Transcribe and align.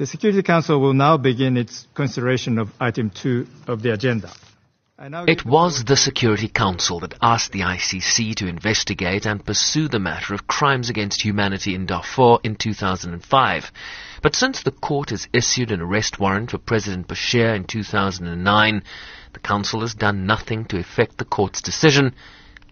The 0.00 0.06
Security 0.06 0.42
Council 0.42 0.80
will 0.80 0.94
now 0.94 1.18
begin 1.18 1.58
its 1.58 1.86
consideration 1.92 2.58
of 2.58 2.72
item 2.80 3.10
2 3.10 3.46
of 3.66 3.82
the 3.82 3.92
agenda. 3.92 4.32
It 4.98 5.44
was 5.44 5.84
the 5.84 5.94
Security 5.94 6.48
Council 6.48 7.00
that 7.00 7.18
asked 7.20 7.52
the 7.52 7.60
ICC 7.60 8.34
to 8.36 8.46
investigate 8.46 9.26
and 9.26 9.44
pursue 9.44 9.88
the 9.88 9.98
matter 9.98 10.32
of 10.32 10.46
crimes 10.46 10.88
against 10.88 11.20
humanity 11.20 11.74
in 11.74 11.84
Darfur 11.84 12.38
in 12.42 12.56
2005. 12.56 13.72
But 14.22 14.34
since 14.34 14.62
the 14.62 14.70
court 14.70 15.10
has 15.10 15.28
issued 15.34 15.70
an 15.70 15.82
arrest 15.82 16.18
warrant 16.18 16.52
for 16.52 16.56
President 16.56 17.06
Bashir 17.06 17.54
in 17.54 17.64
2009, 17.64 18.82
the 19.34 19.40
Council 19.40 19.82
has 19.82 19.92
done 19.92 20.24
nothing 20.24 20.64
to 20.68 20.78
effect 20.78 21.18
the 21.18 21.26
court's 21.26 21.60
decision. 21.60 22.14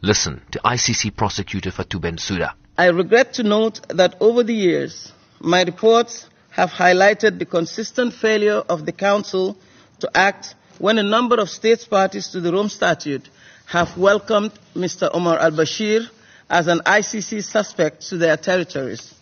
Listen 0.01 0.41
to 0.53 0.61
ICC 0.65 1.15
prosecutor 1.15 1.73
Fatou 1.73 2.01
Bensouda. 2.01 2.55
I 2.79 2.87
regret 2.87 3.35
to 3.35 3.43
note 3.43 3.81
that 3.91 4.17
over 4.19 4.43
the 4.43 4.55
years, 4.55 5.13
my 5.41 5.63
reports 5.63 6.25
have 6.59 6.71
highlighted 6.71 7.39
the 7.39 7.45
consistent 7.47 8.13
failure 8.13 8.61
of 8.69 8.85
the 8.85 8.91
Council 8.91 9.57
to 10.01 10.11
act 10.13 10.57
when 10.81 10.99
a 10.99 11.03
number 11.05 11.37
of 11.37 11.49
states 11.49 11.85
parties 11.85 12.31
to 12.31 12.41
the 12.41 12.53
Rome 12.53 12.69
Statute 12.69 13.29
have 13.67 13.97
welcomed 13.97 14.51
Mr. 14.75 15.09
Omar 15.15 15.39
al-Bashir 15.39 16.09
as 16.51 16.67
an 16.67 16.81
ICC 16.81 17.45
suspect 17.45 18.09
to 18.09 18.17
their 18.17 18.37
territories. 18.37 19.15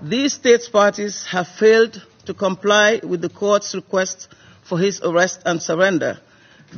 These 0.00 0.34
states 0.34 0.68
parties 0.68 1.24
have 1.24 1.48
failed 1.48 2.00
to 2.26 2.32
comply 2.32 3.00
with 3.02 3.22
the 3.22 3.28
court's 3.28 3.74
request 3.74 4.28
for 4.62 4.78
his 4.78 5.00
arrest 5.00 5.40
and 5.46 5.60
surrender, 5.60 6.20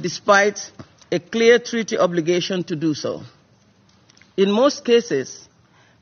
despite 0.00 0.72
a 1.12 1.18
clear 1.18 1.58
treaty 1.58 1.98
obligation 1.98 2.64
to 2.64 2.74
do 2.74 2.94
so. 2.94 3.22
In 4.34 4.50
most 4.50 4.86
cases, 4.86 5.46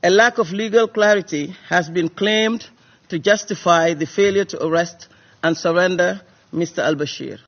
a 0.01 0.09
lack 0.09 0.37
of 0.37 0.53
legal 0.53 0.87
clarity 0.87 1.53
has 1.67 1.89
been 1.89 2.07
claimed 2.07 2.65
to 3.09 3.19
justify 3.19 3.93
the 3.93 4.05
failure 4.05 4.45
to 4.45 4.65
arrest 4.65 5.07
and 5.43 5.55
surrender 5.57 6.21
Mr. 6.53 6.79
al-Bashir. 6.79 7.39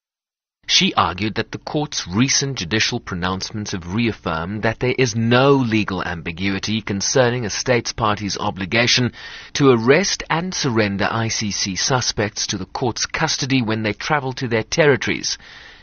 She 0.67 0.93
argued 0.93 1.33
that 1.35 1.51
the 1.51 1.57
court's 1.57 2.07
recent 2.07 2.59
judicial 2.59 2.99
pronouncements 2.99 3.71
have 3.71 3.95
reaffirmed 3.95 4.61
that 4.61 4.79
there 4.79 4.93
is 4.99 5.15
no 5.15 5.53
legal 5.53 6.03
ambiguity 6.03 6.81
concerning 6.81 7.43
a 7.43 7.49
state's 7.49 7.91
party's 7.91 8.37
obligation 8.37 9.13
to 9.53 9.71
arrest 9.71 10.21
and 10.29 10.53
surrender 10.53 11.05
ICC 11.05 11.75
suspects 11.75 12.45
to 12.47 12.59
the 12.59 12.67
court's 12.67 13.07
custody 13.07 13.63
when 13.63 13.81
they 13.81 13.93
travel 13.93 14.31
to 14.33 14.47
their 14.47 14.61
territories. 14.61 15.39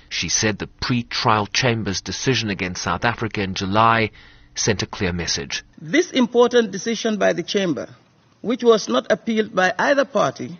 She 0.08 0.28
said 0.28 0.58
the 0.58 0.68
pre-trial 0.68 1.48
chamber's 1.48 2.00
decision 2.00 2.48
against 2.48 2.82
South 2.82 3.04
Africa 3.04 3.42
in 3.42 3.54
July 3.54 4.12
sent 4.54 4.84
a 4.84 4.86
clear 4.86 5.12
message. 5.12 5.64
This 5.80 6.12
important 6.12 6.70
decision 6.70 7.18
by 7.18 7.32
the 7.32 7.42
chamber, 7.42 7.88
which 8.46 8.62
was 8.62 8.88
not 8.88 9.10
appealed 9.10 9.52
by 9.52 9.74
either 9.76 10.04
party, 10.04 10.56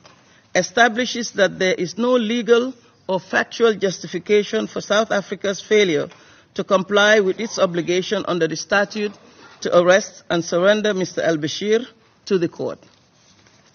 establishes 0.56 1.31
that 1.33 1.56
there 1.61 1.75
is 1.75 1.97
no 1.97 2.15
legal 2.15 2.75
or 3.06 3.20
factual 3.20 3.73
justification 3.75 4.67
for 4.67 4.81
South 4.81 5.12
Africa's 5.12 5.61
failure 5.62 6.09
to 6.55 6.64
comply 6.64 7.20
with 7.20 7.39
its 7.39 7.61
obligation 7.61 8.25
under 8.27 8.48
the 8.48 8.57
statute 8.57 9.12
to 9.61 9.79
arrest 9.79 10.25
and 10.29 10.45
surrender 10.45 10.92
Mr. 10.95 11.23
al 11.23 11.37
Bashir 11.37 11.87
to 12.25 12.39
the 12.39 12.48
court. 12.48 12.81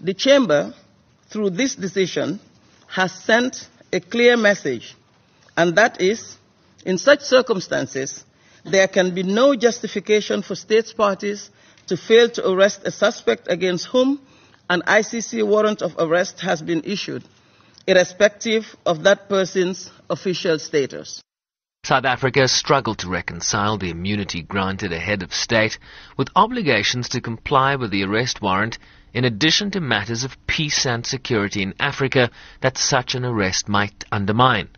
The 0.02 0.14
Chamber, 0.14 0.74
through 1.30 1.52
this 1.52 1.76
decision, 1.76 2.42
has 2.88 3.14
sent 3.14 3.70
a 3.94 4.02
clear 4.02 4.36
message, 4.36 4.94
and 5.56 5.78
that 5.78 6.02
is, 6.02 6.36
in 6.86 6.98
such 6.98 7.22
circumstances, 7.22 8.26
there 8.66 8.90
can 8.90 9.16
be 9.16 9.24
no 9.24 9.56
justification 9.56 10.42
for 10.42 10.56
states 10.56 10.92
parties 10.92 11.50
to 11.92 11.98
fail 11.98 12.30
to 12.30 12.50
arrest 12.50 12.80
a 12.86 12.92
suspect 12.92 13.48
against 13.50 13.88
whom 13.88 14.18
an 14.70 14.82
ICC 14.88 15.46
warrant 15.46 15.82
of 15.82 15.94
arrest 16.00 16.40
has 16.40 16.62
been 16.62 16.82
issued 16.86 17.22
irrespective 17.86 18.78
of 18.86 19.04
that 19.04 19.28
person's 19.28 19.92
official 20.10 20.58
status. 20.58 21.22
South 21.84 22.06
Africa 22.06 22.48
struggled 22.48 23.00
to 23.00 23.10
reconcile 23.10 23.78
the 23.78 23.90
immunity 23.90 24.42
granted 24.42 24.94
a 24.94 25.00
head 25.00 25.22
of 25.22 25.34
state 25.34 25.80
with 26.16 26.30
obligations 26.34 27.10
to 27.10 27.20
comply 27.20 27.76
with 27.76 27.92
the 27.92 28.04
arrest 28.06 28.42
warrant 28.42 28.78
in 29.14 29.26
addition 29.26 29.72
to 29.72 29.82
matters 29.82 30.24
of 30.24 30.38
peace 30.48 30.86
and 30.86 31.06
security 31.06 31.62
in 31.62 31.74
Africa 31.78 32.30
that 32.62 32.78
such 32.78 33.16
an 33.16 33.26
arrest 33.26 33.68
might 33.68 34.06
undermine. 34.14 34.70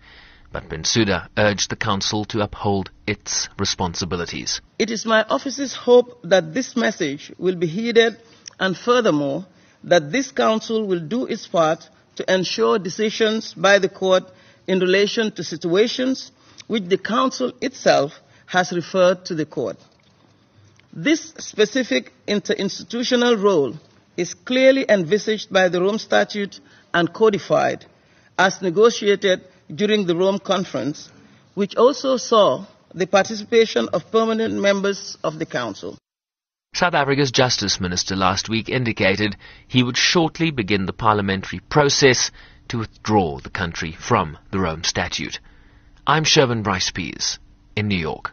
But 0.53 0.69
Bensouda 0.69 1.29
urged 1.35 1.71
the 1.71 1.75
Council 1.75 2.25
to 2.25 2.41
uphold 2.41 2.91
its 3.07 3.49
responsibilities. 3.57 4.61
It 4.77 4.91
is 4.91 5.03
my 5.03 5.23
office's 5.27 5.73
hope 5.73 6.19
that 6.23 6.53
this 6.53 6.75
message 6.75 7.31
will 7.39 7.55
be 7.55 7.65
heeded 7.65 8.17
and 8.59 8.77
furthermore 8.77 9.47
that 9.83 10.11
this 10.11 10.31
Council 10.31 10.85
will 10.85 10.99
do 10.99 11.25
its 11.25 11.47
part 11.47 11.89
to 12.17 12.31
ensure 12.31 12.77
decisions 12.77 13.55
by 13.55 13.79
the 13.79 13.89
court 13.89 14.31
in 14.67 14.79
relation 14.79 15.31
to 15.31 15.43
situations 15.43 16.31
which 16.67 16.83
the 16.83 16.99
Council 16.99 17.51
itself 17.59 18.21
has 18.45 18.71
referred 18.71 19.25
to 19.25 19.33
the 19.33 19.47
court. 19.47 19.77
This 20.93 21.33
specific 21.39 22.13
interinstitutional 22.27 23.41
role 23.41 23.73
is 24.15 24.35
clearly 24.35 24.85
envisaged 24.87 25.51
by 25.51 25.69
the 25.69 25.81
Rome 25.81 25.97
Statute 25.97 26.59
and 26.93 27.11
codified 27.11 27.87
as 28.37 28.61
negotiated 28.61 29.41
during 29.73 30.05
the 30.05 30.15
Rome 30.15 30.39
Conference, 30.39 31.09
which 31.53 31.75
also 31.75 32.17
saw 32.17 32.65
the 32.93 33.07
participation 33.07 33.89
of 33.93 34.11
permanent 34.11 34.55
members 34.55 35.17
of 35.23 35.39
the 35.39 35.45
Council. 35.45 35.97
South 36.75 36.93
Africa's 36.93 37.31
Justice 37.31 37.79
Minister 37.79 38.15
last 38.15 38.49
week 38.49 38.69
indicated 38.69 39.35
he 39.67 39.83
would 39.83 39.97
shortly 39.97 40.49
begin 40.51 40.85
the 40.85 40.93
parliamentary 40.93 41.59
process 41.59 42.31
to 42.69 42.79
withdraw 42.79 43.39
the 43.39 43.49
country 43.49 43.91
from 43.91 44.37
the 44.51 44.59
Rome 44.59 44.83
Statute. 44.83 45.39
I'm 46.07 46.23
Sherwin 46.23 46.63
Bryce 46.63 46.89
Pease 46.89 47.37
in 47.75 47.87
New 47.87 47.97
York. 47.97 48.31